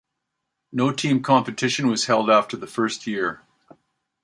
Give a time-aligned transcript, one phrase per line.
[0.71, 3.41] No team competition was held after the first year.